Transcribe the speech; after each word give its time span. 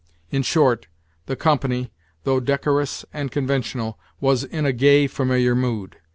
In 0.31 0.41
short, 0.41 0.87
the 1.27 1.35
company, 1.35 1.91
though 2.23 2.39
decorous 2.39 3.05
and 3.13 3.29
conventional, 3.31 3.99
was 4.19 4.43
in 4.43 4.65
a 4.65 4.73
gay, 4.73 5.05
familiar 5.05 5.53
mood. 5.53 5.97